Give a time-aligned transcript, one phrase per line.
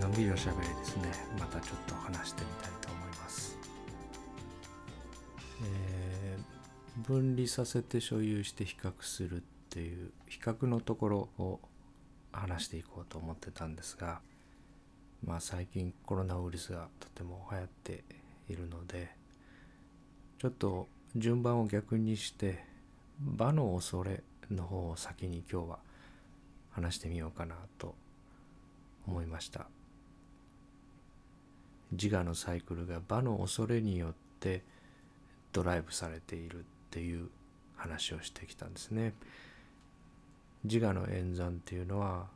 [0.00, 1.10] のんびりおしゃべりですね。
[1.38, 3.58] またちょっと話してみたいと思います、
[5.62, 6.60] えー
[7.00, 9.40] 分離させて所有して比較するっ
[9.70, 11.60] ていう比較のところを
[12.32, 14.20] 話していこうと思ってたんですが
[15.24, 18.04] まあ最近コロナウイルスがとても流行って
[18.48, 19.10] いるので
[20.38, 22.64] ちょっと順番を逆にして
[23.18, 25.78] 場の恐れの方を先に今日は
[26.70, 27.94] 話してみようかなと
[29.06, 29.66] 思いました
[31.92, 34.62] 自我のサイクルが場の恐れによって
[35.52, 37.28] ドライブされているっていう
[37.76, 39.14] 話をしてきたんですね
[40.64, 42.26] 自我の演算っていうのは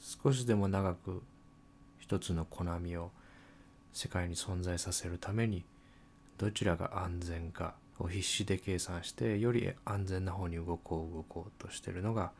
[0.00, 1.22] 少しでも長く
[1.98, 3.10] 一つのコナミを
[3.92, 5.64] 世界に存在させるために
[6.36, 12.32] どちらが安全かを必死で計算してより安全な方に動こう動こうとしてるのが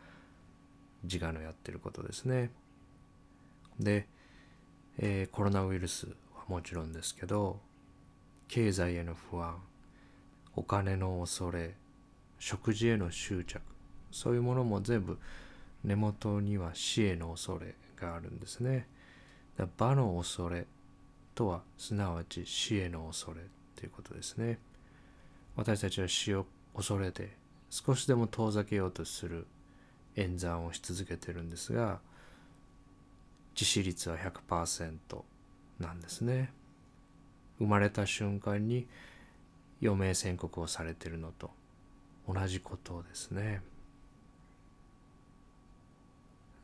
[1.05, 2.51] 自我のやってることですね。
[3.81, 4.07] で、
[4.99, 7.61] えーコロナウイルスはもちろんですけど
[8.49, 9.57] 経済への不安
[10.57, 11.75] お金の恐れ
[12.39, 13.61] 食事への執着
[14.11, 15.19] そういうものも全部
[15.83, 18.87] 根元には死への恐れがあるんですね。
[19.57, 20.67] だ場の恐れ
[21.35, 23.41] とはすなわち死への恐れ
[23.77, 24.59] ということですね。
[25.57, 27.37] 私たちは死を恐れて
[27.71, 29.47] 少しでも遠ざけようとする
[30.17, 32.01] 演算をし続けてるんですが
[33.55, 35.23] 致死率は100%
[35.79, 36.53] なんですね。
[37.59, 38.87] 生まれた瞬間に
[39.83, 41.51] 余命宣告をされてるのと
[42.29, 43.63] 同じことですね。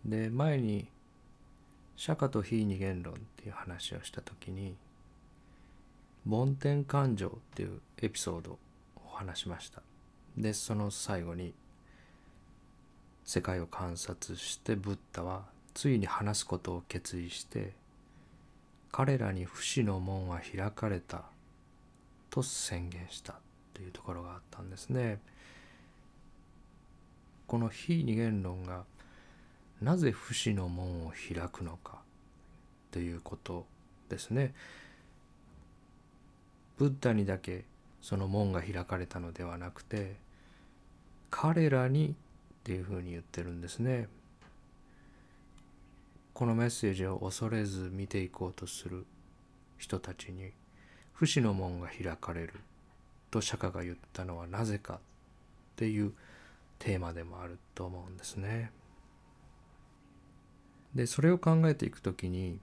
[0.05, 0.89] で前に
[1.97, 4.75] 釈迦と非二元論っていう話をした時に
[6.27, 8.59] 梵天感情っていうエピソードを
[9.13, 9.83] 話しました。
[10.37, 11.53] でその最後に
[13.25, 15.45] 世界を観察してブッダは
[15.75, 17.73] ついに話すことを決意して
[18.93, 21.23] 彼らに不死の門は開かれた
[22.29, 23.35] と宣言した
[23.75, 25.21] というところがあったんですね。
[27.47, 28.85] この非二元論が
[29.81, 31.99] なぜ不死の門を開くのか
[32.91, 33.67] ということ
[34.09, 34.55] ですね。
[36.79, 37.65] ブッダにだけ
[38.03, 40.17] その門が開かれたのではなくて
[41.31, 42.13] 彼らにっ
[42.65, 44.09] ていうふうに言ってるんですね。
[46.41, 49.05] このメッセージを恐れず見ていこうとする
[49.77, 50.53] 人たちに
[51.13, 52.55] 不死の門が開かれる
[53.31, 54.99] と釈迦が言ったのはなぜかっ
[55.77, 56.15] ていう
[56.79, 58.73] テーマでもあると思うんですね。
[60.95, 62.59] でそれを考えていくときに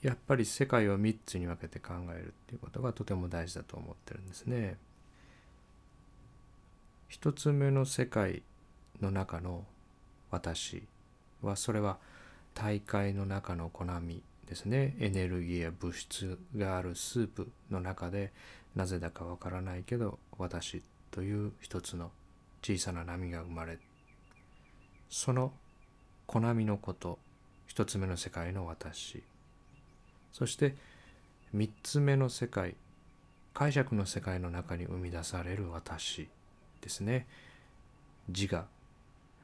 [0.00, 4.78] やっぱり世界を3つに分けて考えるっていうことがとても大事だと思ってるんですね。
[7.08, 8.44] 一つ目の世界
[9.00, 9.64] の中の
[10.30, 10.84] 私
[11.42, 11.98] はそれは
[12.54, 14.96] 大海の中の粉みですね。
[15.00, 18.32] エネルギーや物質があるスープの中で
[18.74, 22.10] なぜだかわからないけど私という一つの
[22.62, 23.78] 小さな波が生まれ
[25.10, 25.52] その
[26.26, 27.18] 粉みのこと
[27.66, 29.22] 一つ目の世界の私。
[30.32, 30.74] そして
[31.52, 32.74] 三つ目の世界
[33.54, 36.28] 解釈の世界の中に生み出される私
[36.80, 37.26] ですね。
[38.28, 38.64] 自我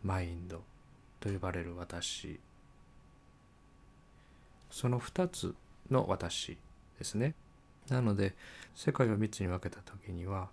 [0.03, 0.63] マインド
[1.21, 2.41] と呼ばれる私。
[4.71, 5.55] その2つ
[5.91, 6.57] の私
[6.99, 7.35] ですね。
[7.89, 8.35] なので
[8.75, 10.49] 世界を3つに分けた時には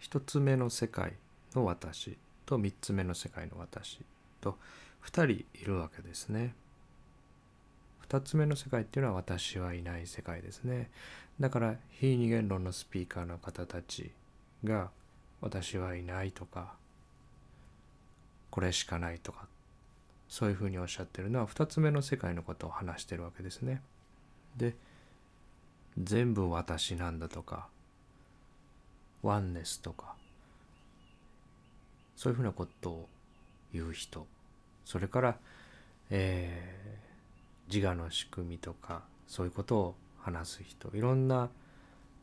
[0.00, 1.14] 1つ目の世界
[1.54, 4.00] の私と3つ目の世界の私
[4.40, 4.58] と
[5.04, 6.54] 2人いるわけですね。
[8.08, 10.90] 2つ目の世界っていうのは私はいない世界ですね。
[11.40, 14.10] だから非二元論のスピーカーの方たち
[14.64, 14.90] が
[15.40, 16.74] 私はいないとか
[18.50, 19.46] これしかないとか
[20.32, 23.82] そういうふうにおっしゃってるのは2つ目の世界のことを話してるわけですね。
[24.56, 24.74] で
[26.02, 27.68] 全部私なんだとか
[29.22, 30.14] ワンネスとか
[32.16, 33.08] そういうふうなことを
[33.74, 34.26] 言う人
[34.86, 35.36] それから、
[36.08, 37.02] えー
[37.72, 41.48] 自我の仕組みとかそういうことを話す人いろんな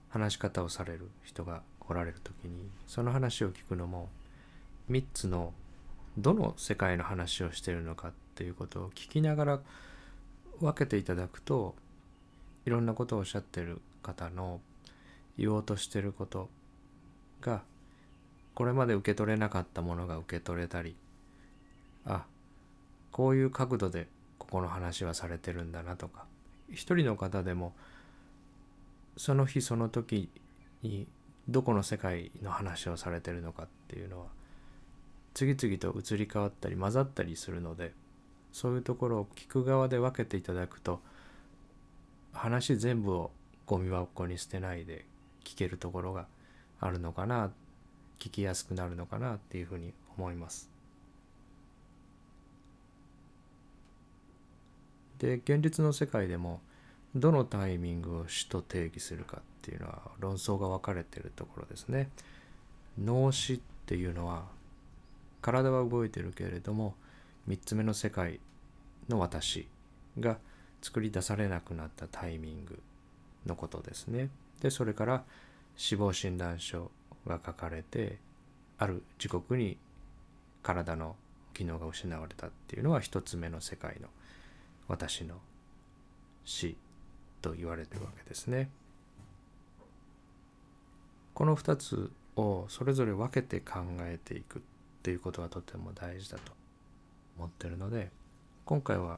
[0.10, 4.10] 話し方をされる人がおられる時にその話を聞くのも
[4.92, 5.54] 3つの
[6.19, 9.60] どの世界の話をしてるのかっていうことを聞きながら
[10.60, 11.75] 分けていただくと
[12.66, 14.60] いろんなことをおっしゃってる方の
[15.38, 16.50] 言おうとしてること
[17.42, 17.63] が
[18.54, 20.95] これまで受け取れなかったものが受け取れたり
[22.06, 22.25] あ
[23.12, 24.07] こういう角度で
[24.38, 26.25] ここの話はされてるんだなとか
[26.71, 27.74] 一人の方でも
[29.18, 30.30] その日その時
[30.83, 31.07] に
[31.48, 34.25] どこの世界の話をされてるのかっていうのは
[35.34, 37.94] 次々と移り変わったり混ざったりするので
[38.52, 41.02] そういうところを聞く側で分けていただくと
[42.34, 43.31] 話全部を
[43.66, 45.06] ゴミ箱に捨てないで
[45.44, 46.28] 聞けるところが
[46.80, 47.52] あるのかな
[48.20, 50.70] 聞きやすくなるのかなっていうふうに思います。
[55.20, 56.62] で現実の世界でも
[57.14, 62.10] どのタイミングを死と定義するかっていうのは論争が分かれているところですね。
[62.98, 64.46] 脳死っていうのは
[65.41, 66.95] 体は動いてるけれども
[67.47, 68.39] 3つ目の世界
[69.07, 69.68] の私
[70.19, 70.38] が
[70.81, 72.80] 作り出されなくなったタイミング
[73.45, 74.30] のことですね。
[74.62, 75.24] でそれから
[75.75, 76.91] 死亡診断書
[77.25, 78.18] が書かれて
[78.77, 79.77] ある時刻に
[80.62, 81.15] 体の
[81.53, 84.07] 機能が失われたっていうのは一つ目の世界の
[84.88, 85.35] 私の
[86.45, 86.77] 死
[87.42, 88.69] と言われてるわけですね。
[91.33, 94.62] この2つをそれぞれ分けて考えていく
[95.09, 96.51] っていうことがとても大事だと
[97.35, 98.11] 思ってるので
[98.63, 99.17] 今回は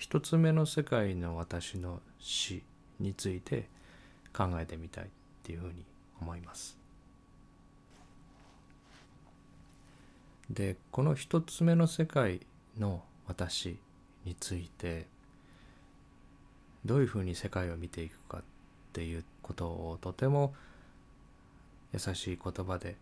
[0.00, 2.64] 1つ目の世界の私の死
[2.98, 3.68] について
[4.36, 5.08] 考えてみたいっ
[5.44, 5.84] ていうふうに
[6.20, 6.76] 思います。
[10.50, 12.40] でこの1つ目の世界
[12.76, 13.78] の私
[14.24, 15.06] について
[16.84, 18.42] どういうふうに世界を見ていくかっ
[18.92, 20.54] ていうことをとても
[21.92, 22.96] 優しい言葉で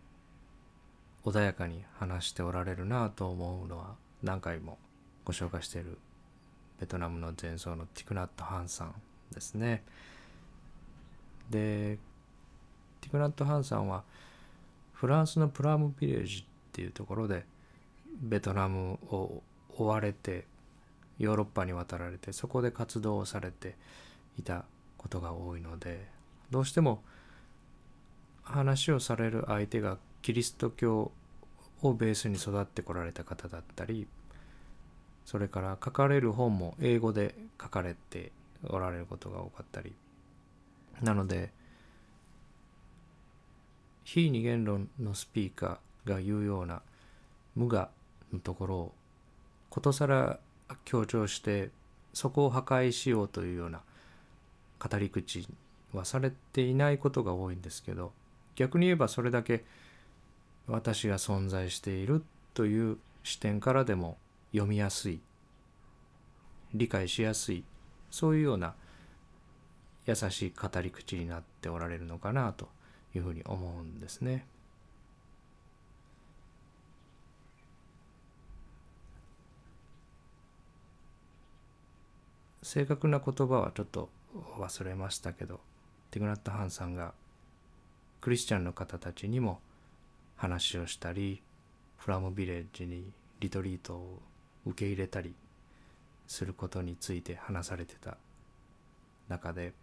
[1.27, 4.77] 穏やかに話しておられるなと思うのは何回も
[5.25, 5.97] ご紹介している
[6.79, 8.93] ベトナムの前奏のティクナット・ハンさん
[9.33, 9.83] ですね。
[11.49, 11.99] で
[13.01, 14.03] ティクナット・ハンさんは
[14.93, 17.45] フランスのプラムビレッジっていうところで
[18.21, 19.43] ベトナムを
[19.75, 20.45] 追われて
[21.19, 23.75] ヨーロッパに渡られてそこで活動をされて
[24.39, 24.63] いた
[24.97, 26.07] ことが多いので
[26.51, 27.03] どうしても
[28.43, 31.11] 話をされる相手がキリスト教
[31.81, 34.07] をベースに育ってこられた方だったり
[35.25, 38.31] それから書かれる本も英語で書かれて
[38.69, 39.93] おられることが多かったり
[41.01, 41.51] なので
[44.03, 46.81] 非二元論のスピーカーが言うような
[47.55, 47.89] 無我
[48.31, 48.93] のところを
[49.69, 50.39] ことさら
[50.85, 51.69] 強調して
[52.13, 53.81] そこを破壊しようというような
[54.79, 55.47] 語り口
[55.93, 58.11] はされていないことが多いんですけど
[58.55, 59.65] 逆に言えばそれだけ
[60.67, 62.23] 私が存在している
[62.53, 64.17] という視点からでも
[64.51, 65.21] 読みやすい
[66.73, 67.63] 理解しやすい
[68.11, 68.75] そういうような
[70.05, 72.69] 優しい語り口になっておられるのかなと
[73.15, 74.45] いうふうに思うんですね。
[82.63, 84.09] 正確な言葉はちょっと
[84.59, 85.61] 忘れましたけど
[86.11, 87.13] ティグナット・ハンさんが
[88.19, 89.61] クリスチャンの方たちにも
[90.37, 91.41] 話をしたり
[91.97, 94.19] フラムビレッジにリトリートを
[94.65, 95.33] 受け入れたり
[96.27, 98.17] することについて話されてた
[99.27, 99.73] 中で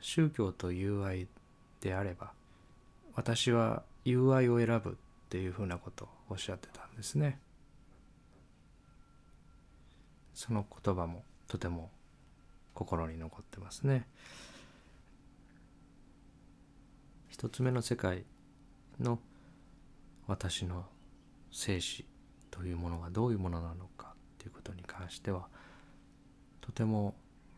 [0.00, 1.26] 宗教と友愛
[1.80, 2.32] であれば
[3.14, 4.94] 私は友愛を選ぶっ
[5.28, 7.38] ていうふうなことをおっしゃってたんですね。
[10.34, 11.90] その言葉もとても
[12.74, 14.06] 心に残ってますね。
[17.28, 18.24] 一つ目の世界
[19.00, 19.18] の
[20.28, 20.84] 私の
[21.50, 22.06] 生死
[22.50, 25.48] というものがどういうものなのかということに関しては
[26.60, 27.16] とても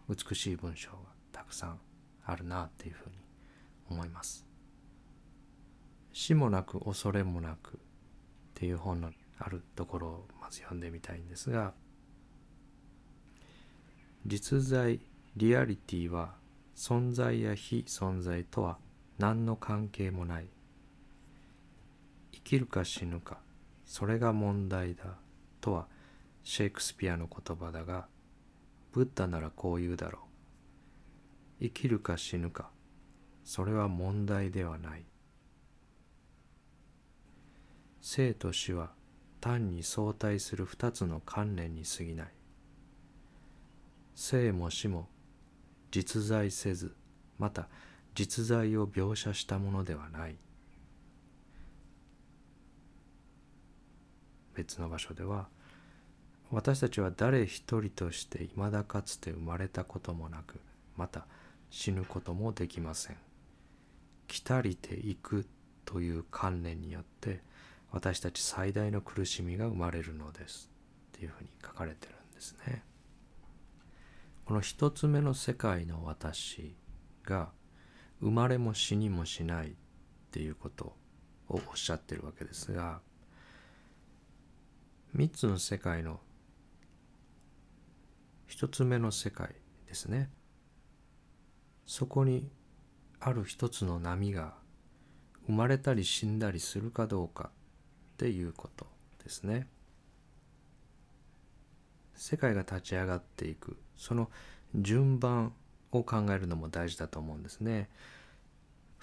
[0.08, 0.96] 美しい文章が
[1.32, 1.80] たくさん
[2.24, 3.16] あるなっていうふうに
[3.90, 4.46] 思います。
[6.12, 7.80] 死もなく恐れもなくっ
[8.54, 11.72] ていう本のあるところをまず読んでみたいんですが
[14.26, 15.00] 実在
[15.36, 16.34] リアリティは
[16.76, 18.78] 存在や非存在とは
[19.18, 20.48] 何の関係もない
[22.44, 23.38] 生きるか死ぬか。
[23.84, 25.18] それが問題だ
[25.60, 25.86] とは
[26.44, 28.06] シェイクスピアの言葉だが
[28.92, 30.20] ブッダならこう言うだろ
[31.60, 31.64] う。
[31.64, 32.70] 生きるか死ぬか。
[33.44, 35.04] それは問題ではない。
[38.00, 38.92] 生と死は
[39.40, 42.28] 単に相対する二つの観念に過ぎない。
[44.14, 45.08] 生も死も
[45.90, 46.94] 実在せず
[47.38, 47.68] また
[48.14, 50.36] 実在を描写したものではない。
[54.54, 55.48] 別の場所では
[56.50, 60.60] 私たちは誰一人としていまだかつて生まれたこともなく
[60.96, 61.26] また
[61.70, 63.16] 死ぬこともできません
[64.26, 65.46] 来たりていく
[65.84, 67.40] という観念によって
[67.92, 70.70] 私たち最大の苦しみが生まれるのです
[71.16, 72.84] っていうふうに書かれてるんですね。
[74.44, 76.74] この一つ目の世界の私
[77.24, 77.50] が
[78.20, 79.72] 生まれも死にもしないっ
[80.30, 80.96] ていうこと
[81.48, 83.00] をおっしゃってるわけですが
[85.12, 86.20] 三つの世界の
[88.46, 89.48] 一つ目の世界
[89.88, 90.30] ですね。
[91.84, 92.48] そこに
[93.18, 94.54] ある一つの波が
[95.46, 98.86] 生まれたり死んだりするかどうかっていうこと
[99.24, 99.66] ですね。
[102.14, 104.30] 世界が立ち上がっていくその
[104.76, 105.52] 順番
[105.90, 107.90] を考えるのも大事だと思うんですね。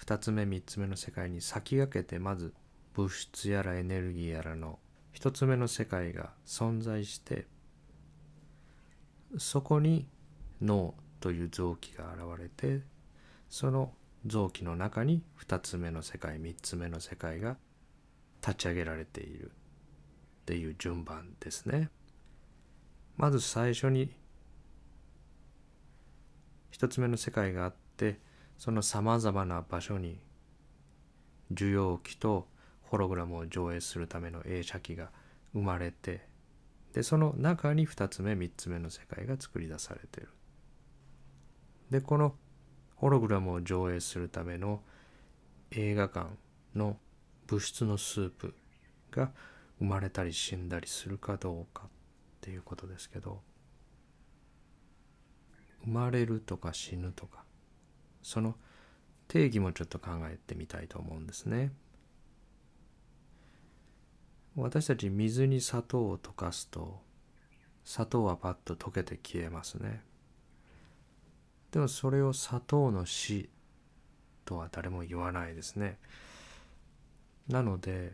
[0.00, 2.54] 2つ目3つ目の世界に先駆けてまず
[2.94, 4.78] 物質やらエネルギーやらの
[5.20, 7.46] 1つ目の世界が存在して
[9.36, 10.06] そこに
[10.62, 12.84] 脳という臓器が現れて
[13.48, 13.92] その
[14.26, 17.56] 臓器の中に2つ目の世界3つ目の世界が
[18.42, 19.50] 立ち上げられているっ
[20.46, 21.90] ていう順番ですね。
[23.16, 24.12] まず最初に
[26.70, 28.20] 1つ目の世界があって
[28.56, 30.20] そのさまざまな場所に
[31.50, 32.46] 受容器と
[32.88, 35.10] ホログラムを上映するための映写機が
[35.52, 36.26] 生まれて
[36.94, 40.28] でその中に2つ目3つ目の世界が作り出されてる。
[41.90, 42.34] でこの
[42.96, 44.82] ホログラムを上映するための
[45.70, 46.30] 映画館
[46.74, 46.96] の
[47.46, 48.54] 物質のスープ
[49.10, 49.30] が
[49.78, 51.88] 生まれたり死んだりするかどうかっ
[52.40, 53.40] ていうことですけど
[55.84, 57.44] 生まれるとか死ぬとか
[58.22, 58.56] その
[59.28, 61.70] 定義もちょっと考えてみたいと思うんですね。
[64.56, 67.00] 私たち水に砂糖を溶かすと
[67.84, 70.02] 砂糖はパッと溶けて消えますね。
[71.70, 73.48] でもそれを砂糖の死
[74.44, 75.98] とは誰も言わないですね。
[77.48, 78.12] なので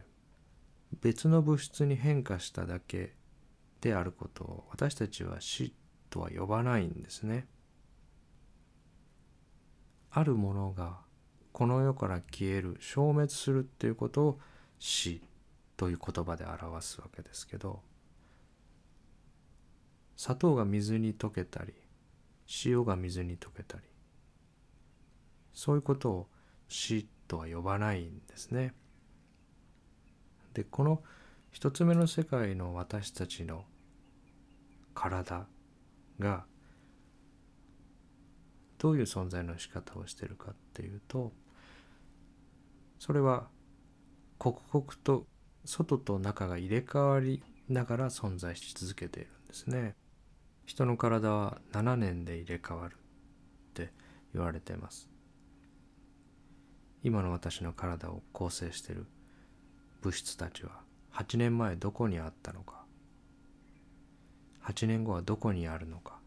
[1.00, 3.14] 別の物質に変化しただけ
[3.80, 5.74] であることを私たちは死
[6.08, 7.46] とは呼ばないんですね。
[10.10, 10.98] あるものが
[11.52, 14.40] この世から消える消滅するっていうことを
[14.78, 15.20] 死
[15.76, 17.80] という言葉で表すわけですけど
[20.16, 21.74] 砂糖が水に溶けたり
[22.64, 23.84] 塩が水に溶けたり
[25.52, 26.28] そういうことを
[26.68, 28.74] 死とは呼ばないんですね。
[30.52, 31.02] でこの
[31.50, 33.64] 一つ目の世界の私たちの
[34.94, 35.46] 体
[36.18, 36.44] が
[38.78, 41.32] どういう存在の仕方をしてるかっていうと
[42.98, 43.48] それは
[44.38, 45.26] 刻々と
[45.64, 49.94] 外と中が入れ替わりながら存在し続けているんですね。
[50.66, 53.92] 人の体は7年で入れ替わるって
[54.34, 55.08] 言われています。
[57.02, 59.06] 今の私の体を構成している
[60.00, 60.80] 物質たちは
[61.12, 62.84] 8年前どこにあったのか。
[64.64, 66.18] 8年後はどこにあるのか。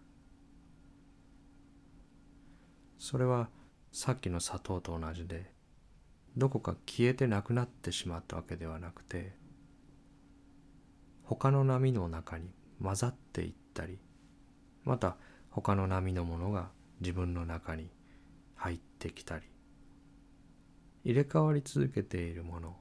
[3.00, 3.50] それは
[3.92, 5.52] さっきの砂糖と同じで
[6.38, 9.34] どこか消えてなくなってしまったわけではなくて
[11.24, 12.52] 他の波の中に
[12.82, 13.98] 混ざっていったり
[14.84, 15.18] また
[15.50, 16.70] 他の波のものが
[17.02, 17.90] 自分の中に
[18.56, 19.46] 入ってきたり
[21.04, 22.78] 入れ替わり続けているもの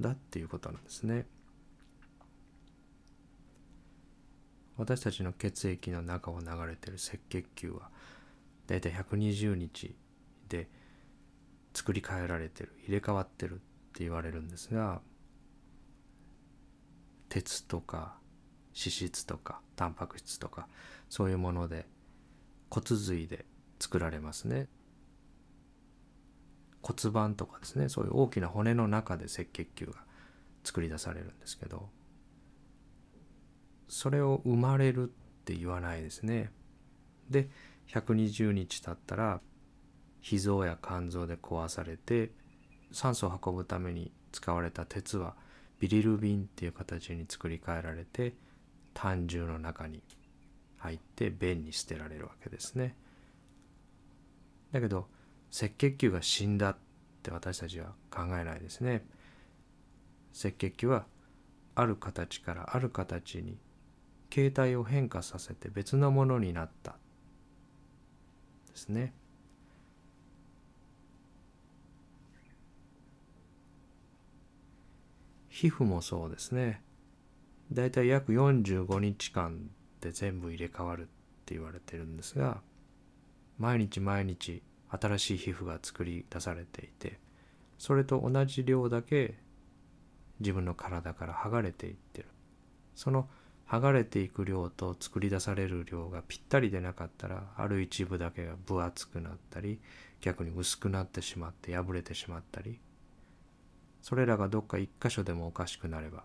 [0.00, 1.26] だっていうことなんですね。
[4.76, 7.90] 私たちの血液の中を流れている赤血球は
[8.66, 9.94] だいたい120日
[10.48, 10.68] で
[11.74, 13.56] 作り変えられてる入れ替わってるっ
[13.92, 15.00] て言われるんですが
[17.28, 18.16] 鉄とか
[18.76, 20.66] 脂質とかタンパク質とか
[21.08, 21.86] そういうもので
[22.70, 23.44] 骨髄で
[23.78, 24.68] 作られますね。
[26.82, 29.94] 骨盤とかですねそういう大きな骨の中で赤血球が
[30.64, 31.90] 作り出されるんですけど
[33.88, 35.12] それを生まれるっ
[35.44, 36.50] て言わないですね。
[37.28, 37.48] で
[37.88, 39.40] 120日経ったら
[40.20, 42.30] 脾臓や肝臓で壊されて
[42.92, 45.34] 酸素を運ぶために使われた鉄は
[45.78, 48.34] ビリルビンっていう形に作り変えられて
[48.92, 50.02] 胆汁の中に
[50.78, 52.94] 入って便に捨てられるわけですね。
[54.72, 55.08] だけど
[55.52, 56.76] 赤血球が死んだっ
[57.22, 59.04] て私たちは考えないですね。
[60.32, 61.06] 赤血球は
[61.74, 63.58] ある形からある形に
[64.28, 66.96] 形態を変化させて別のものになった
[68.68, 69.12] ですね。
[75.60, 76.82] 皮膚もそうですね。
[77.70, 79.68] だいたい約45日間
[80.00, 81.04] で全部入れ替わるっ
[81.44, 82.62] て言われてるんですが
[83.58, 87.20] 毎日毎日新しい皮膚が作り出されていて
[87.76, 89.34] それと同じ量だけ
[90.40, 92.28] 自分の体から剥がれていってる
[92.94, 93.28] その
[93.68, 99.78] 剥がれていく量と作り出される量がぴったりでなかったらある一部だけが分厚くなったり
[100.22, 102.80] 逆に薄くなってしまって破れてしまったり
[104.02, 106.24] それらがどっか一箇所でもおかしくなれば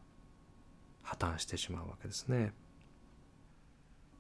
[1.04, 2.54] 破綻してしまうわけですね。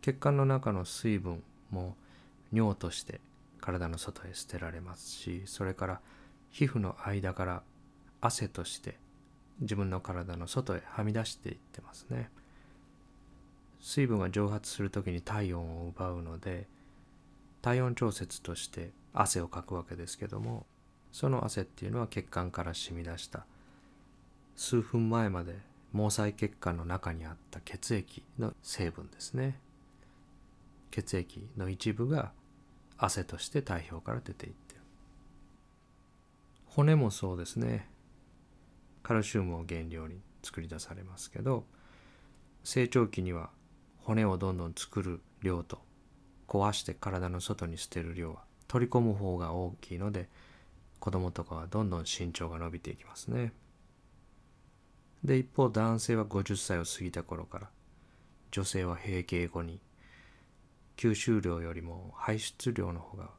[0.02, 1.96] 血管の中の水分も
[2.54, 3.22] 尿として
[3.60, 6.02] 体の外へ捨てられますしそれから
[6.52, 7.64] 皮膚の間から
[8.22, 9.00] 汗として
[9.62, 12.30] 自分の体の外へはみ出していってますね
[13.80, 16.68] 水分が蒸発する時に体温を奪うので
[17.64, 20.68] 体温調節として汗をかくわけですけども
[21.16, 23.46] その汗っていうのは血管から染み出した。
[24.58, 25.54] 数分前まで
[25.94, 29.58] 毛細血管の中にあった血液の成分ですね。
[30.92, 32.34] 血液の一部が
[32.98, 34.82] 汗として体表から出ていってる。
[36.66, 37.88] 骨もそうですね。
[39.02, 41.64] カルシウムを原料に作り出されますけど
[42.66, 43.52] 成長期には
[44.00, 45.80] 骨をどんどん作る量と
[46.46, 50.28] 壊して体の外に捨てる量は取り込む方が大きいので
[51.00, 53.54] 子供とかはどんどん身長が伸びていきますね。
[55.24, 57.70] で一方男性は50歳を過ぎた頃から
[58.52, 59.82] 女性は閉経後に
[60.98, 63.30] 吸収量よりも排出量の方が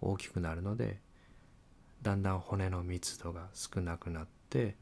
[0.00, 1.00] 大きくなるので
[2.02, 4.76] だんだん骨の密度が少なくなって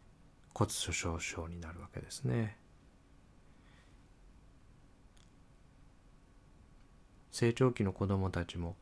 [0.55, 2.57] 骨粗しょう症になるわけですね。
[7.31, 8.77] 成長期の子どもたちも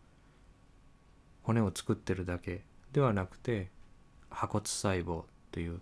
[1.42, 2.62] 骨を作ってるだけ
[2.94, 3.68] ではなくて
[4.30, 5.80] 破骨細胞という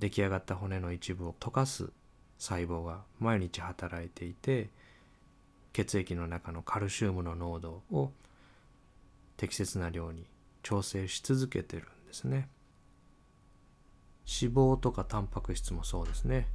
[0.00, 1.90] 出来上がった骨の一部を溶かす
[2.38, 4.70] 細胞が毎日働いていて
[5.74, 8.10] 血液の中のカルシウムの濃度を
[9.36, 10.24] 適切な量に
[10.62, 12.48] 調整し続けてるんですね。
[14.40, 16.48] 脂肪とかタンパク質もそうですね。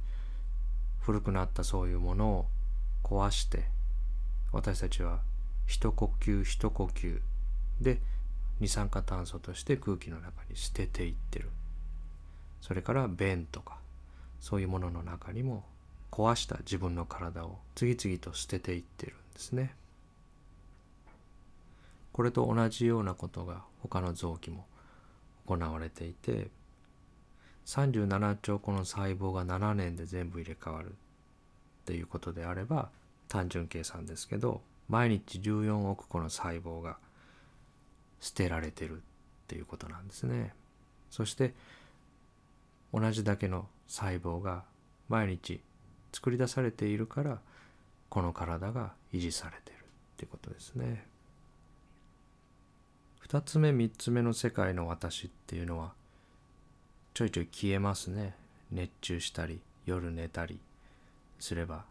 [1.00, 2.46] 古くなったそういうものを
[3.04, 3.64] 壊して
[4.52, 5.20] 私たちは
[5.66, 7.20] 一呼吸一呼吸
[7.80, 8.00] で
[8.60, 11.50] 二酸化炭素として空気の中に捨てていってる
[12.60, 13.78] それから便とか
[14.40, 15.64] そういうものの中にも
[16.10, 19.74] 壊した自分の体を次々と捨てていってるんですね。
[22.12, 24.66] これと同じようなことが他の臓器も
[25.46, 26.48] 行われていて
[27.66, 30.90] 37兆個の細胞が7年で全部入れ替わるっ
[31.84, 32.88] ていうことであれば
[33.28, 36.96] 単純計算ですけど毎日14億個の細胞が
[38.20, 39.00] 捨てられてるっ
[39.46, 40.52] ていうことなんですね。
[41.10, 41.54] そして
[42.92, 44.64] 同じだけの細胞が
[45.08, 45.60] 毎日
[46.12, 47.38] 作り出されているから
[48.08, 51.06] この体が維持されてるってことですね。
[53.28, 55.92] 2つ目3つ目の世界の私っていうのは
[57.12, 58.34] ちょいちょい消えますね。
[58.70, 60.58] 熱中したり夜寝たり
[61.38, 61.84] すれば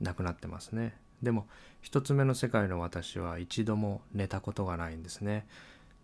[0.00, 0.94] なくなってますね。
[1.22, 1.46] でも
[1.84, 5.46] 1つ目の世界の私は一度も寝たことがないんですね。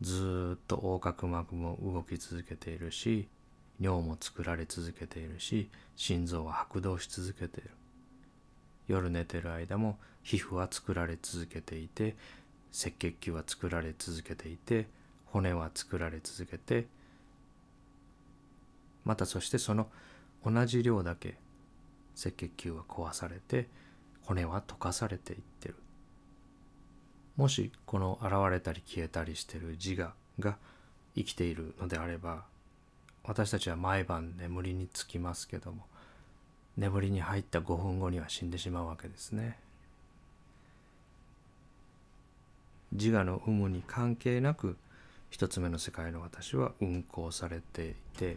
[0.00, 3.28] ずっと横隔膜も動き続けているし
[3.80, 7.70] 尿も作られ続けているし心臓は拍動し続けている
[8.88, 12.16] 夜寝てる間も皮膚は作られ続けていて
[12.72, 14.88] 赤血球は作られ続けていて
[15.26, 16.86] 骨は作られ続けて
[19.04, 19.88] またそしてその
[20.44, 21.36] 同じ量だけ
[22.16, 23.68] 赤血球は壊されて
[24.26, 25.76] 骨は溶かされていってる。
[27.36, 30.56] もしこの現れたり消えたりしてる自我が
[31.16, 32.44] 生きているのであれば
[33.24, 35.86] 私たちは毎晩眠りにつきますけども
[36.76, 39.58] 眠りに入った5分後には死んでしまうわけですね。
[42.92, 44.76] 自我の有無に関係なく
[45.30, 48.36] 一つ目の世界の私は運行されていて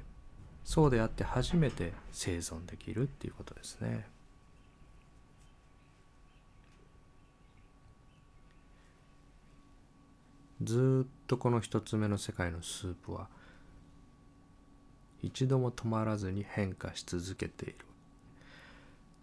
[0.63, 4.06] そうであって初めて生存できるっていうことですね。
[10.63, 13.28] ずっとこの一つ目の世界のスープは
[15.22, 17.76] 一度も止まらずに変化し続けている。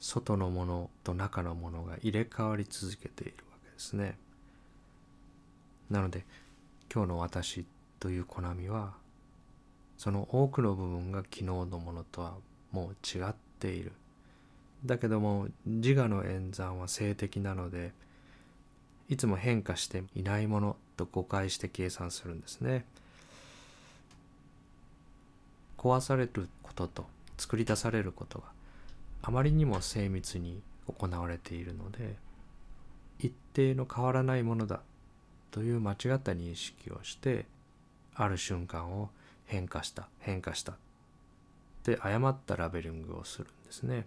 [0.01, 4.18] 外のものと中のものが入れ替わり続けているわけですね。
[5.90, 6.25] なので
[6.92, 7.64] 今日の私
[8.01, 8.94] というコナミは
[9.97, 12.35] その多くの部分が昨日のものとは
[12.70, 13.92] もう違っている。
[14.85, 17.92] だけども自我の演算は性的なので
[19.09, 22.85] いつも変化していないものと誤解して計算するんですね。
[25.85, 28.44] 壊されることと作り出されることが
[29.22, 32.16] あまりにも精密に行われているので
[33.18, 34.80] 一定の変わらないものだ
[35.50, 37.44] という間違った認識をして
[38.14, 39.11] ある瞬間を
[39.46, 40.74] 変化した変化した
[41.85, 44.07] で誤ったラベリングをするんですね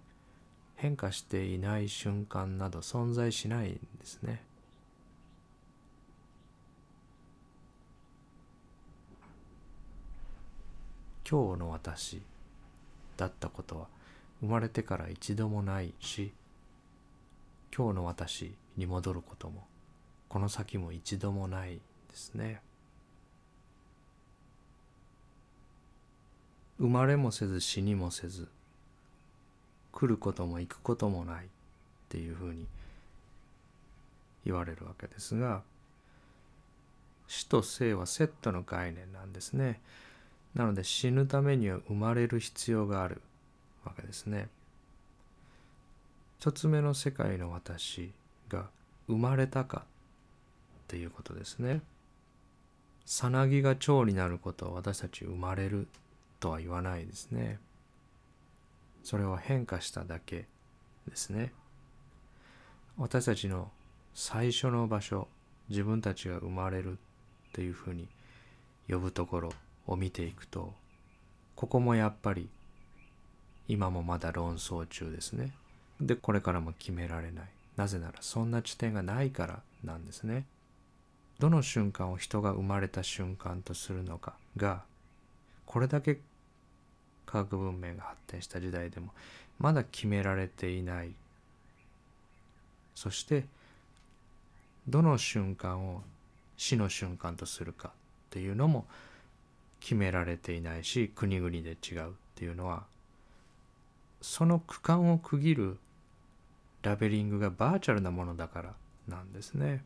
[0.75, 4.41] 変化していない瞬間など存在しないんですね
[11.29, 12.21] 今日の私
[13.17, 13.87] だったことは
[14.39, 16.31] 生まれてから一度もないし
[17.75, 19.65] 今日の私に戻ることも
[20.29, 21.79] この先も一度もないで
[22.13, 22.61] すね。
[26.79, 28.47] 生まれもせず死にもせず
[29.91, 31.49] 来ることも行くこともないっ
[32.09, 32.67] ていうふうに
[34.45, 35.63] 言われるわけですが
[37.27, 39.81] 死と生はセットの概念なんですね。
[40.57, 43.21] なので死ぬためには生まれる必要がある。
[43.87, 44.49] わけですね。
[46.39, 48.11] 一つ目の世界の私
[48.49, 48.67] が
[49.07, 51.81] 生まれたかっていうことですね。
[53.05, 55.87] さなぎが蝶になることは私たち生まれる
[56.39, 57.59] とは言わないですね。
[59.03, 60.45] それは変化しただけ
[61.07, 61.53] ですね。
[62.97, 63.71] 私たちの
[64.13, 65.27] 最初の場所
[65.69, 66.95] 自分たちが生まれるっ
[67.53, 68.07] ていうふうに
[68.89, 69.53] 呼ぶところ
[69.87, 70.73] を見ていくと
[71.55, 72.47] ここもやっぱり
[73.67, 75.51] 今もまだ論争中ですね。
[75.99, 77.45] でこれからも決められない。
[77.75, 80.45] なぜならそんな地点がないからなんですね。
[81.39, 84.83] どの瞬間を人が生まれた瞬間とするのかが
[85.65, 86.19] これだけ
[87.25, 89.11] 科学文明が発展した時代でも
[89.59, 91.11] まだ決められていない。
[92.95, 93.45] そして
[94.87, 96.01] どの瞬間を
[96.55, 97.91] 死の瞬間とするかっ
[98.29, 98.85] ていうのも
[99.79, 102.83] 決められていないし国々で違うっていうのは
[104.21, 105.77] その区間を区切る
[106.83, 108.73] ラベリングがバーチャルなものだから
[109.07, 109.83] なんですね。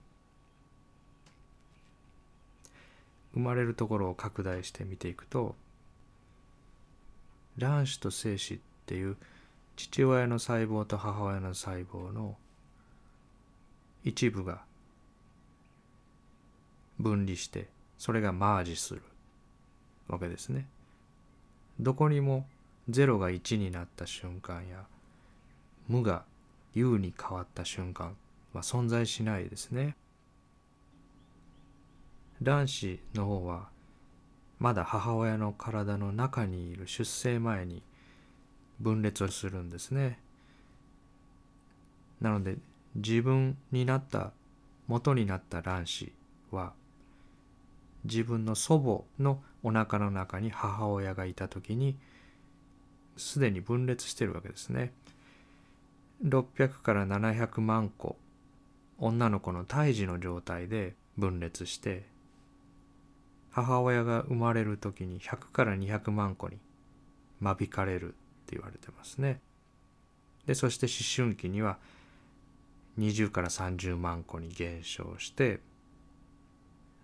[3.34, 5.56] 生まれるところを拡大して見ていくと
[7.58, 9.16] 卵子と精子っていう
[9.78, 12.36] 父親の細胞と母親の細胞の
[14.04, 14.62] 一部が
[17.00, 19.02] 分離してそれがマージする
[20.12, 20.68] わけですね。
[21.80, 22.46] どこにも
[22.90, 24.86] 0が1になった瞬間や
[25.88, 26.24] 無が
[26.74, 28.16] 有に変わった瞬間
[28.54, 29.96] は存在しないですね。
[32.42, 33.70] 卵子の方は
[34.60, 37.82] まだ母親の体の中にいる出生前に
[38.80, 40.20] 分裂をするんですね。
[42.20, 42.58] なので
[42.96, 44.32] 自分になった
[44.88, 46.12] 元になった卵子
[46.52, 46.74] は
[48.04, 51.98] 自分の祖母のお腹の中に母親がいた時に
[53.18, 54.94] すでに分裂してるわけですね。
[56.24, 58.16] 600から700万個
[59.00, 62.06] 女の子の胎児の状態で分裂して
[63.50, 66.58] 母親が生まれる時に100から200万個に
[67.40, 68.12] 間引かれるっ
[68.46, 69.42] て言われてますね。
[70.46, 71.78] でそして思春期には
[73.00, 75.60] 20から30万個に減少して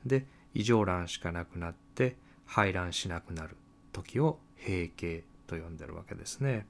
[0.06, 0.26] で
[0.58, 2.16] 異常卵しかなくなって
[2.48, 3.56] 排卵しなくなる
[3.94, 6.66] 時を閉経と呼んでるわけですね。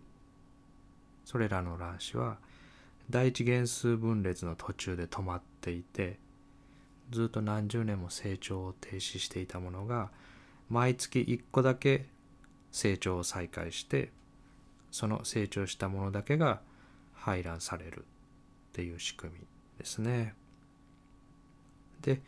[1.23, 2.38] それらの卵子は
[3.10, 6.19] 第一元数分裂の途中で止まっていて
[7.12, 10.10] ずっと何十年も成長を停止していたものが
[10.69, 12.08] 毎月1個だけ
[12.73, 14.12] 成長を再開して
[14.91, 16.60] その成長したものだけが
[17.13, 18.04] 排卵されるっ
[18.73, 19.39] ていう仕組み
[19.78, 20.34] ですね。
[22.02, 22.21] で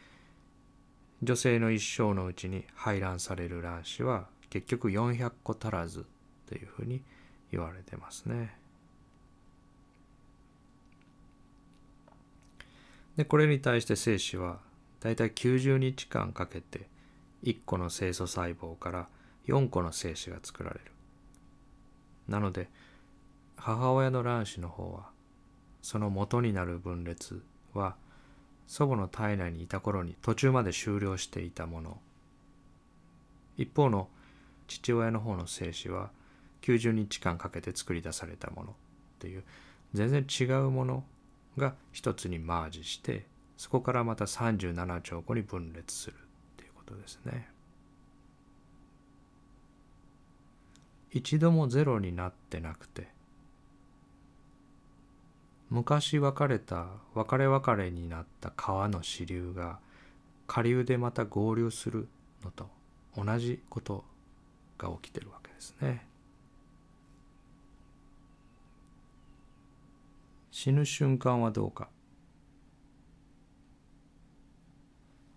[1.22, 6.06] 女性の一生のうちに排卵される卵子は結局400個足らず
[6.48, 7.02] というふうに
[7.52, 8.56] 言われてますね。
[13.18, 14.60] でこれに対して精子は
[15.02, 16.88] だいたい90日間かけて
[17.44, 19.08] 1個の清楚細胞から
[19.48, 20.92] 4個の精子が作られる。
[22.30, 22.70] なので
[23.58, 25.10] 母親の卵子の方は
[25.82, 27.96] その元になる分裂は
[28.70, 31.98] 祖母の体内にいた頃に途中まで終了していたもの
[33.58, 34.08] 一方の
[34.68, 36.12] 父親の方の精子は
[36.62, 38.74] 90日間かけて作り出されたものっ
[39.18, 39.44] ていう
[39.96, 41.04] 全然違うもの
[41.58, 43.26] が一つにマージして
[43.58, 46.18] そこからまた37兆個に分裂するっ
[46.58, 47.50] ていうことですね。
[51.12, 53.08] 一度もゼロになってなくて
[55.70, 59.80] 昔別れた別れ別れになった川の支流が
[60.48, 62.08] 下流でまた合流する
[62.44, 62.68] のと
[63.16, 64.04] 同じこと
[64.78, 66.10] が起きてるわけですね。
[70.60, 71.88] 死ぬ瞬間はどうか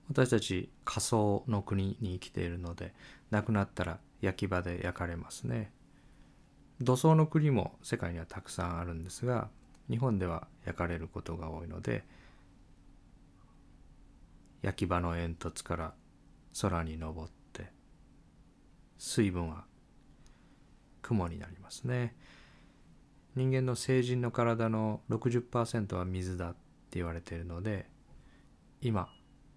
[0.09, 2.92] 私たち仮想の国に生きているので
[3.31, 5.71] 亡くなったら焼き場で焼かれますね
[6.81, 9.49] 土葬の国も世界にはたくさんあるんですが
[9.90, 12.05] 日本では焼かれることが多いので
[14.62, 15.95] 焼き場の煙突から
[16.61, 17.66] 空に昇って
[18.99, 19.64] 水分は
[21.03, 22.14] 雲になりますね
[23.35, 26.59] 人間の成人の体の60%は水だって
[26.92, 27.87] 言われているので
[28.83, 29.09] 今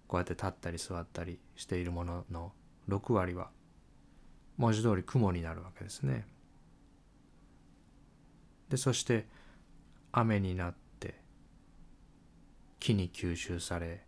[0.08, 2.52] こうやって立ったり座ったりしているものの
[2.88, 3.50] 6割は
[4.56, 6.26] 文字通り雲になるわけですね。
[8.70, 9.26] でそして
[10.18, 11.20] 雨になって
[12.80, 14.02] 木に吸収され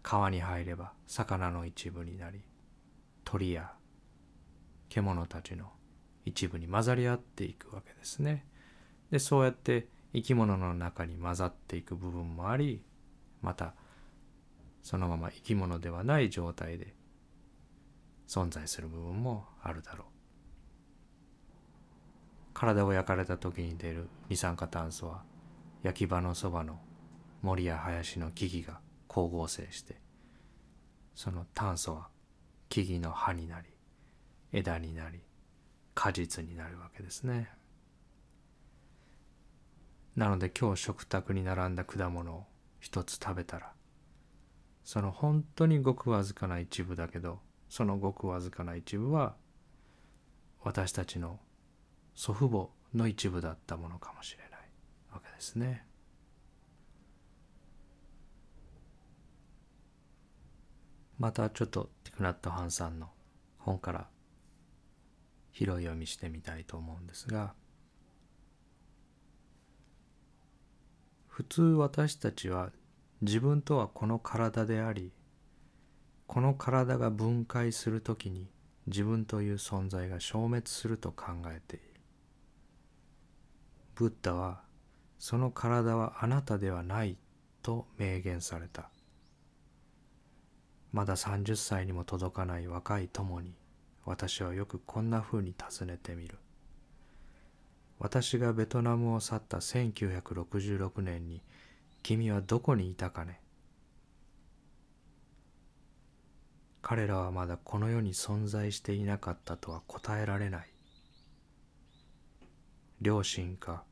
[0.00, 2.44] 川に入れば魚の一部になり
[3.24, 3.72] 鳥や
[4.88, 5.72] 獣たちの
[6.24, 8.46] 一部に混ざり合っていくわけですね。
[9.10, 12.80] でそうやって生き物の中に混ざっていく部分もあり
[13.40, 13.74] また
[14.84, 16.94] そのまま生き物ではない状態で
[18.28, 20.11] 存在する部分もあるだろう。
[22.54, 25.22] 体を焼かれた時に出る二酸化炭素は
[25.82, 26.80] 焼き場のそばの
[27.42, 29.96] 森や林の木々が光合成して
[31.14, 32.08] その炭素は
[32.68, 33.68] 木々の葉になり
[34.52, 35.20] 枝になり
[35.94, 37.50] 果実になるわけですね。
[40.16, 42.44] なので今日食卓に並んだ果物を
[42.80, 43.72] 一つ食べたら
[44.84, 49.36] その本当にごくわずかな一部だけどそのごくわずかな一部は
[50.62, 51.40] 私たちの
[52.14, 54.60] 祖父母の一部だったものかもしれない
[55.12, 55.86] わけですね。
[61.18, 63.08] またちょっとティクナット・ハンさんの
[63.58, 64.08] 本から
[65.52, 67.54] 拾い読みしてみたいと思うんですが
[71.28, 72.72] 普通私たちは
[73.20, 75.12] 自分とはこの体であり
[76.26, 78.48] この体が分解するときに
[78.88, 81.91] 自分という存在が消滅すると考えている
[84.02, 84.62] ブッダは
[85.20, 87.16] その体はあなたではない
[87.62, 88.90] と明言された。
[90.90, 93.54] まだ30歳にも届かない若い友に
[94.04, 96.38] 私はよくこんなふうに尋ねてみる。
[98.00, 101.40] 私がベトナムを去った1966年に
[102.02, 103.40] 君はどこにいたかね。
[106.82, 110.72] 彼らはまだこの世に存在していなかったとは答えられない。
[113.00, 113.84] 両親か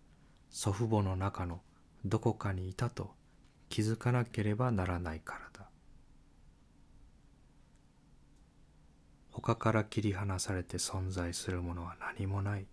[0.51, 1.61] 祖父母の中の
[2.05, 3.13] どこかにいたと
[3.69, 5.71] 気づかなければならないからだ。
[9.31, 12.67] 他から切り離されて存在するものは何もない。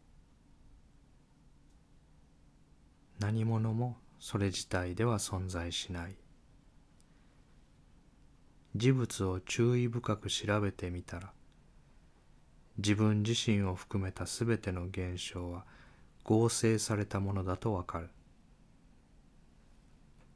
[3.19, 6.15] 何者もそれ自体では存在しない。
[8.75, 11.31] 事物を注意深く調べてみたら
[12.77, 15.65] 自分自身を含めたすべての現象は
[16.27, 18.09] 合成されたものだとわかる。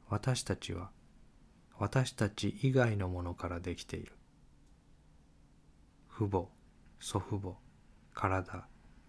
[0.08, 0.90] 私たちは
[1.78, 4.12] 私たち以外のものからできている。
[6.08, 6.46] 父母
[6.98, 7.56] 祖父母
[8.14, 8.64] 体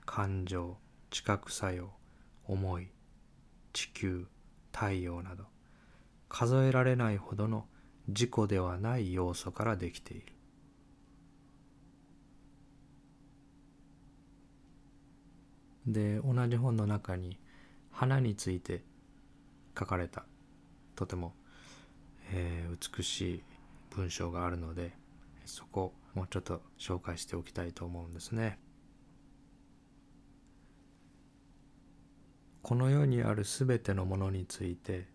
[0.05, 0.77] 感情
[1.09, 1.89] 知覚作用
[2.43, 2.89] 思い
[3.71, 4.27] 地球
[4.73, 5.45] 太陽など
[6.27, 7.65] 数えられないほどの
[8.09, 10.32] 自己ではない要素からできている。
[15.87, 17.37] で同じ本の中に
[17.91, 18.83] 花について
[19.77, 20.25] 書かれた
[20.95, 21.33] とても、
[22.31, 23.43] えー、美しい
[23.95, 24.93] 文章があるので
[25.45, 28.59] そこもうちょっと紹介しておきたいと思うんですね。
[32.61, 35.07] この世にあるすべてのものについて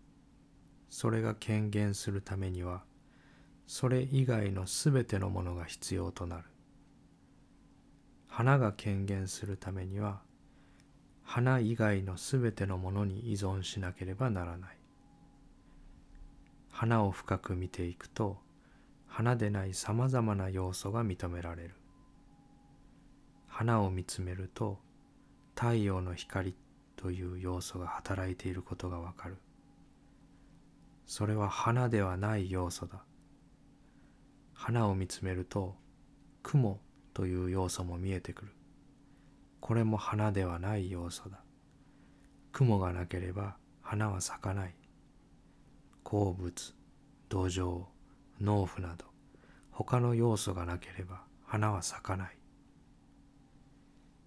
[0.87, 2.83] それが権限するためには
[3.65, 6.43] それ以外のすべてのものが必要となる
[8.27, 10.21] 花が権限するためには
[11.31, 14.77] 花以外のすべてのものに依存しなければならない。
[16.71, 18.39] 花を深く見ていくと
[19.05, 21.75] 花でないさまざまな要素が認められる。
[23.47, 24.79] 花を見つめると
[25.53, 26.55] 太陽の光
[26.95, 29.37] という要素が働いていることがわかる。
[31.05, 33.03] それは花ではない要素だ。
[34.55, 35.75] 花を見つめると
[36.41, 36.79] 雲
[37.13, 38.58] という要素も見えてくる。
[39.59, 41.39] これも花ではない要素だ。
[42.51, 44.75] 雲がなければ花は咲かない。
[46.03, 46.75] 鉱物
[47.27, 47.83] 土壌
[48.41, 49.05] 農夫など
[49.71, 52.37] 他の要素がなければ花は咲かない。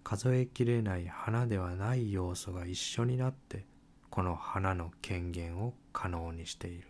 [0.03, 3.65] 数えきれない花ではない要素が一緒になって
[4.09, 6.87] この花の権限を可能にしている。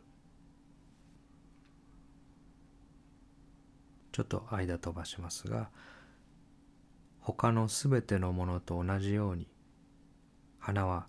[4.12, 5.70] ちょっと間飛ばしますが
[7.26, 9.48] 他のすべてのものと同じように
[10.60, 11.08] 花は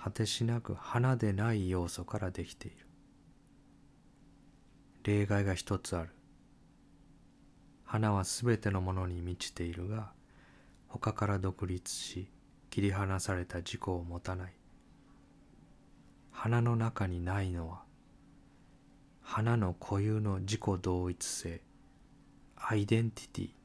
[0.00, 2.76] 果てしなく花でない要素からできている。
[5.02, 6.10] 例外が一つある。
[7.84, 10.12] 花はすべてのものに満ちているが
[10.86, 12.28] 他から独立し
[12.70, 14.52] 切り離された自己を持たない。
[16.30, 17.82] 花の中にないのは
[19.20, 21.60] 花の固有の自己同一性
[22.54, 23.55] アイデンティティ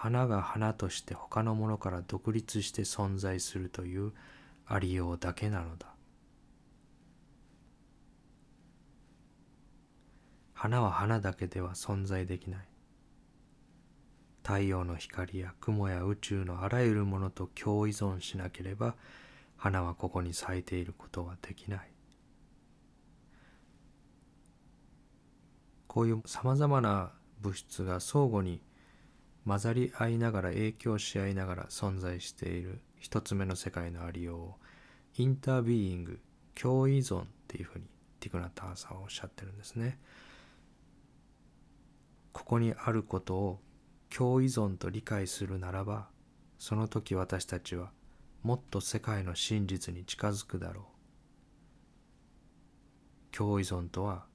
[0.00, 4.12] 花が花として他のものから独立して存在するという
[4.64, 5.88] ありようだけなのだ。
[10.54, 12.68] 花は花だけでは存在できない。
[14.44, 18.94] 太陽の光や雲や宇宙のあらゆるものと共依存しなければ
[19.56, 21.90] 花はここに咲いていることはできない。
[25.88, 28.60] こういうさまざまな物質が相互に
[29.46, 34.54] 混ざり合いながら影響し合いながら存在している一つ目の世界のありようを
[35.16, 36.20] インタービーイング
[36.54, 37.84] 共依存っていうふうに
[38.20, 39.98] ティクナターさんはおっしゃってるんですね。
[42.32, 43.60] ここにあることを
[44.10, 46.08] 共依存と理解するならば
[46.58, 47.90] その時私たちは
[48.42, 50.82] もっと世界の真実に近づくだろ
[53.32, 54.26] う共依存とは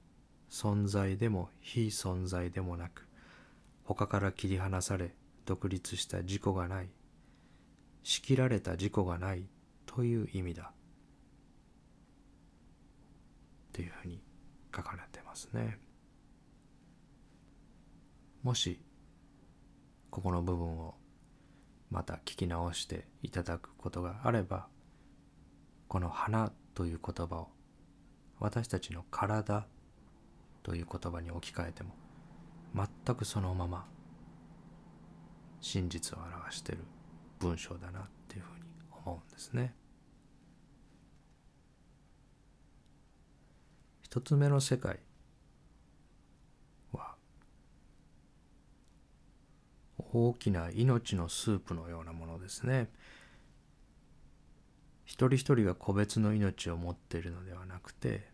[0.50, 3.08] 存在でも非存在でもなく
[3.84, 6.88] 他から切り離され独立した自己がない
[8.02, 9.46] 仕切られた自己がない
[9.86, 10.72] という意味だ
[13.72, 14.22] というふうに
[14.74, 15.78] 書かれてますね。
[18.42, 18.80] もし
[20.10, 20.94] ここの部分を
[21.90, 24.68] また聞き直していただくことがあれば
[25.88, 27.48] この「花」という言葉を
[28.38, 29.66] 私たちの「体」
[30.62, 31.94] という言葉に置き換えても
[32.74, 33.86] 全くそのまま
[35.60, 36.82] 真実を表している
[37.38, 38.62] 文章だなっていうふうに
[39.04, 39.74] 思うんですね。
[44.02, 45.00] 一つ目の世界
[46.92, 47.16] は
[49.98, 52.90] 大きな命のスープのようなものですね。
[55.04, 58.33] 一人一人が個別の命を持っているのではなくて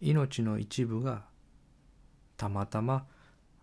[0.00, 1.24] 命の一部が
[2.36, 3.06] たまたま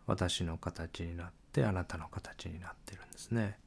[0.05, 3.57] 私の形になってあなたの形になってるんですね。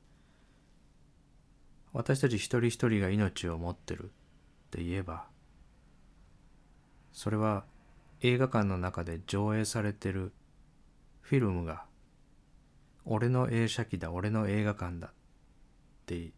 [1.93, 4.09] 私たち一人一人が命を持ってるっ
[4.71, 5.25] て言えば
[7.13, 7.65] それは
[8.21, 10.33] 映画館の中で上映されてる
[11.21, 11.85] フィルムが
[13.05, 15.11] 俺の映写機だ俺の映画館だっ
[16.07, 16.31] て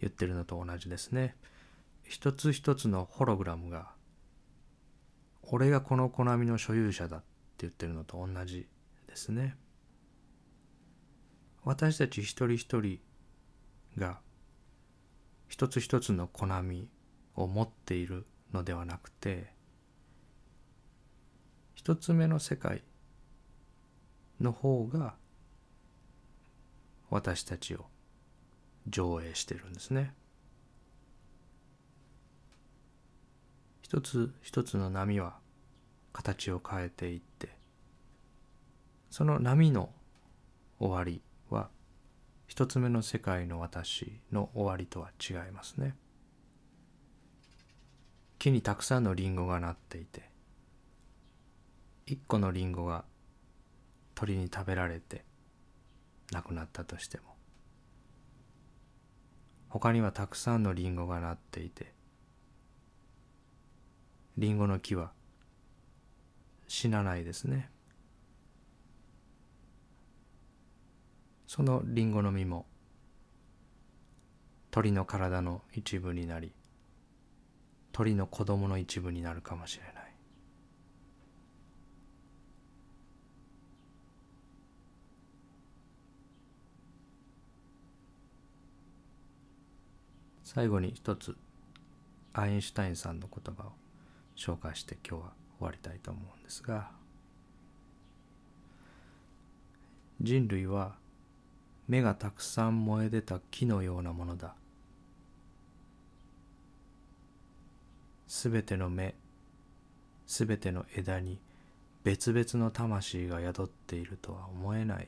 [0.00, 1.36] 言ってるのと同じですね
[2.02, 3.90] 一つ一つのホログラムが
[5.52, 7.26] 俺がこのコナミの所有者だって
[7.60, 8.68] 言ってるのと同じ
[9.08, 9.56] ですね
[11.64, 13.00] 私たち一人一人
[13.98, 14.20] が
[15.48, 16.88] 一つ一つのコナミ
[17.34, 19.52] を持っているのではなくて
[21.74, 22.82] 一つ目の世界
[24.40, 25.14] の方が
[27.10, 27.86] 私たちを
[28.86, 30.14] 上映してるんですね。
[33.90, 35.34] 一つ一つの波は
[36.12, 37.48] 形を変えていって
[39.10, 39.90] その波の
[40.78, 41.70] 終わりは
[42.46, 45.96] 一つ目の世界の私の終わりとは違いますね。
[48.38, 50.30] 木にたくさんのリンゴがなっていて
[52.06, 53.04] 一個のリンゴが
[54.14, 55.24] 鳥に食べられて
[56.30, 57.24] 亡くなったとしても
[59.68, 61.92] 他にはたくさんのリンゴがなっていて
[64.40, 65.12] リンゴの木は。
[66.66, 67.68] 死なないですね。
[71.46, 72.64] そのリンゴの実も。
[74.70, 76.52] 鳥の体の一部になり
[77.92, 80.14] 鳥の子供の一部になるかもしれない。
[90.44, 91.36] 最後に一つ
[92.32, 93.89] アインシュタインさんの言葉を。
[94.40, 96.90] 紹介して今日は終わりたいと思うんですが
[100.18, 100.94] 人類は
[101.86, 104.54] 目がたくさん燃え出た木のようなものだ
[108.26, 109.14] すべての目
[110.26, 111.38] すべての枝に
[112.02, 115.06] 別々の魂が宿っているとは思えないっ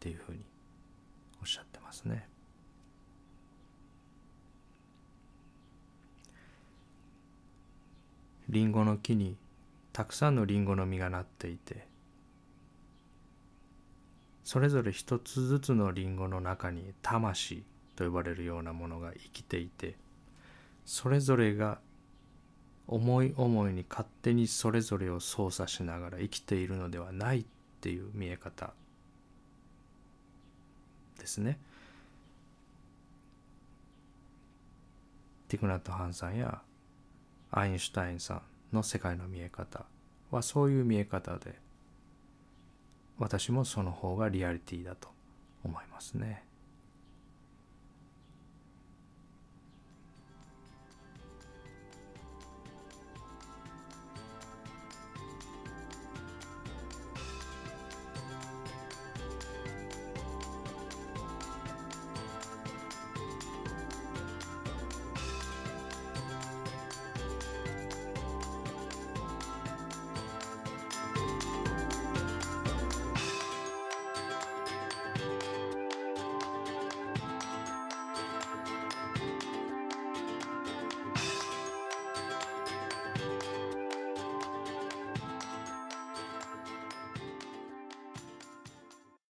[0.00, 0.40] ていうふうに
[1.40, 2.26] おっしゃってますね。
[8.48, 9.36] リンゴの木に
[9.92, 11.86] たくさんのリンゴの実がなっていて
[14.44, 17.62] それぞれ一つずつのリンゴの中に魂
[17.96, 19.96] と呼ばれるようなものが生きていて
[20.86, 21.78] それぞれが
[22.86, 27.44] 思い思いに勝手にそれぞれを操作しながら生きているのではないっ
[27.82, 28.72] ていう見え方
[31.18, 31.58] ですね。
[35.48, 36.62] ティクナット・ハンさんや
[37.50, 38.42] アインシュタインさ
[38.72, 39.86] んの世界の見え方
[40.30, 41.58] はそういう見え方で
[43.18, 45.08] 私もその方がリアリティだと
[45.64, 46.44] 思いますね。